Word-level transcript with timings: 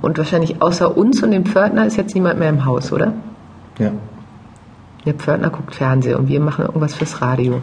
Und 0.00 0.18
wahrscheinlich 0.18 0.62
außer 0.62 0.96
uns 0.96 1.22
und 1.22 1.32
dem 1.32 1.44
Pförtner 1.44 1.86
ist 1.86 1.96
jetzt 1.96 2.14
niemand 2.14 2.38
mehr 2.38 2.48
im 2.48 2.64
Haus, 2.64 2.92
oder? 2.92 3.12
Ja. 3.78 3.90
Der 5.04 5.14
Pförtner 5.14 5.50
guckt 5.50 5.74
Fernsehen 5.74 6.16
und 6.16 6.28
wir 6.28 6.40
machen 6.40 6.66
irgendwas 6.66 6.94
fürs 6.94 7.20
Radio. 7.20 7.62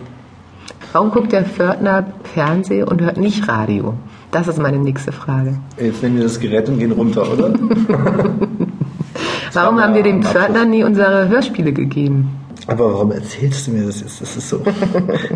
Warum 0.92 1.12
guckt 1.12 1.32
der 1.32 1.44
Pförtner 1.44 2.06
Fernsehen 2.24 2.88
und 2.88 3.02
hört 3.02 3.18
nicht 3.18 3.48
Radio? 3.48 3.94
Das 4.32 4.48
ist 4.48 4.60
meine 4.60 4.78
nächste 4.78 5.12
Frage. 5.12 5.58
Jetzt 5.80 6.04
nehmen 6.04 6.18
wir 6.18 6.24
das 6.24 6.40
Gerät 6.40 6.68
und 6.70 6.80
gehen 6.80 6.92
runter, 6.92 7.32
oder? 7.32 7.54
Warum 9.54 9.80
haben 9.80 9.94
wir 9.94 10.04
dem 10.04 10.24
Pförtner 10.24 10.66
nie 10.66 10.84
unsere 10.84 11.30
Hörspiele 11.30 11.72
gegeben? 11.72 12.30
Aber 12.68 12.94
warum 12.94 13.12
erzählst 13.12 13.68
du 13.68 13.72
mir 13.72 13.86
das 13.86 14.02
jetzt? 14.02 14.22
Das 14.22 14.36
ist 14.36 14.50
so. 14.50 14.62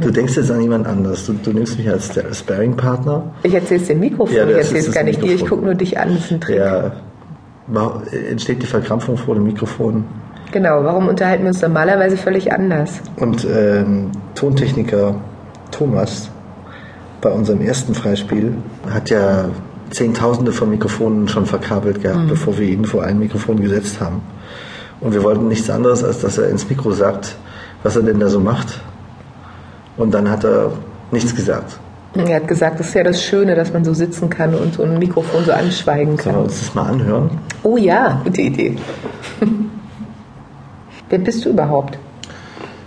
Du 0.01 0.11
denkst 0.11 0.35
jetzt 0.35 0.49
an 0.49 0.61
jemand 0.61 0.87
anders. 0.87 1.25
Du, 1.25 1.33
du 1.33 1.51
nimmst 1.51 1.77
mich 1.77 1.87
als 1.89 2.11
Sparring-Partner. 2.31 3.35
Ich 3.43 3.53
erzähl's 3.53 3.87
dem 3.87 3.99
Mikrofon, 3.99 4.35
Ja, 4.35 4.47
ich 4.47 4.57
erzähl's 4.57 4.91
gar 4.91 5.03
nicht 5.03 5.21
dir, 5.21 5.35
ich 5.35 5.45
gucke 5.45 5.63
nur 5.63 5.75
dich 5.75 5.99
an, 5.99 6.15
das 6.15 6.25
ist 6.25 6.31
ein 6.31 6.41
Trick. 6.41 6.57
Ja. 6.57 6.91
Entsteht 8.29 8.63
die 8.63 8.67
Verkrampfung 8.67 9.15
vor 9.15 9.35
dem 9.35 9.43
Mikrofon? 9.43 10.05
Genau, 10.51 10.83
warum 10.83 11.07
unterhalten 11.07 11.43
wir 11.43 11.49
uns 11.49 11.61
normalerweise 11.61 12.17
völlig 12.17 12.51
anders? 12.51 13.01
Und 13.17 13.45
ähm, 13.45 14.11
Tontechniker 14.33 15.13
Thomas 15.69 16.31
bei 17.21 17.29
unserem 17.29 17.61
ersten 17.61 17.93
Freispiel 17.93 18.55
hat 18.89 19.11
ja 19.11 19.49
Zehntausende 19.91 20.51
von 20.51 20.69
Mikrofonen 20.69 21.27
schon 21.27 21.45
verkabelt 21.45 22.01
gehabt, 22.01 22.27
bevor 22.27 22.57
wir 22.57 22.67
ihn 22.67 22.85
vor 22.85 23.03
ein 23.03 23.19
Mikrofon 23.19 23.61
gesetzt 23.61 24.01
haben. 24.01 24.21
Und 25.01 25.13
wir 25.13 25.23
wollten 25.23 25.47
nichts 25.47 25.69
anderes, 25.69 26.03
als 26.03 26.19
dass 26.19 26.37
er 26.37 26.49
ins 26.49 26.69
Mikro 26.69 26.91
sagt, 26.91 27.35
was 27.83 27.95
er 27.95 28.03
denn 28.03 28.19
da 28.19 28.27
so 28.27 28.39
macht. 28.39 28.79
Und 29.97 30.13
dann 30.13 30.29
hat 30.29 30.43
er 30.43 30.71
nichts 31.11 31.33
gesagt. 31.35 31.79
Er 32.15 32.37
hat 32.37 32.47
gesagt, 32.47 32.79
das 32.79 32.87
ist 32.87 32.93
ja 32.95 33.03
das 33.03 33.21
Schöne, 33.21 33.55
dass 33.55 33.71
man 33.71 33.85
so 33.85 33.93
sitzen 33.93 34.29
kann 34.29 34.55
und 34.55 34.73
so 34.73 34.83
ein 34.83 34.97
Mikrofon 34.97 35.45
so 35.45 35.51
anschweigen 35.51 36.17
Sollen 36.17 36.25
wir 36.25 36.31
kann. 36.33 36.43
uns 36.43 36.59
das 36.59 36.73
mal 36.75 36.87
anhören? 36.87 37.29
Oh 37.63 37.77
ja, 37.77 38.19
gute 38.23 38.41
Idee. 38.41 38.75
Wer 41.09 41.19
bist 41.19 41.45
du 41.45 41.49
überhaupt? 41.49 41.97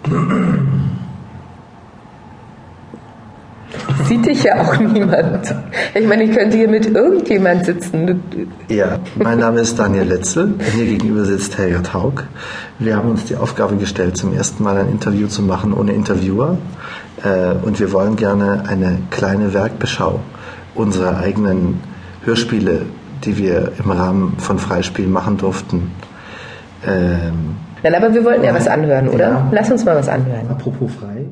Sieht 4.06 4.26
dich 4.26 4.42
ja 4.44 4.60
auch 4.62 4.78
niemand. 4.78 5.54
Ich 5.94 6.06
meine, 6.06 6.24
ich 6.24 6.32
könnte 6.36 6.56
hier 6.56 6.68
mit 6.68 6.86
irgendjemand 6.86 7.64
sitzen. 7.64 8.22
Ja, 8.68 8.98
mein 9.16 9.38
Name 9.38 9.60
ist 9.60 9.78
Daniel 9.78 10.04
Letzel. 10.04 10.54
Mir 10.76 10.84
gegenüber 10.84 11.24
sitzt 11.24 11.56
Helga 11.58 11.80
Haug. 11.92 12.24
Wir 12.78 12.96
haben 12.96 13.10
uns 13.10 13.24
die 13.24 13.36
Aufgabe 13.36 13.76
gestellt, 13.76 14.16
zum 14.16 14.34
ersten 14.34 14.62
Mal 14.64 14.76
ein 14.78 14.88
Interview 14.90 15.26
zu 15.28 15.42
machen 15.42 15.72
ohne 15.72 15.92
Interviewer. 15.92 16.58
Äh, 17.24 17.54
Und 17.64 17.78
wir 17.80 17.92
wollen 17.92 18.16
gerne 18.16 18.64
eine 18.68 18.98
kleine 19.10 19.54
Werkbeschau 19.54 20.20
unserer 20.74 21.18
eigenen 21.18 21.80
Hörspiele, 22.24 22.82
die 23.24 23.36
wir 23.38 23.72
im 23.82 23.90
Rahmen 23.90 24.34
von 24.38 24.58
Freispiel 24.58 25.06
machen 25.06 25.36
durften. 25.36 25.90
Ähm, 26.86 27.56
Nein, 27.82 27.94
aber 27.94 28.14
wir 28.14 28.24
wollten 28.24 28.44
ja 28.44 28.54
was 28.54 28.66
anhören, 28.68 29.08
oder? 29.08 29.28
Ja. 29.28 29.48
Lass 29.52 29.70
uns 29.70 29.84
mal 29.84 29.96
was 29.96 30.08
anhören. 30.08 30.48
apropos 30.48 30.90
frei. 30.94 31.26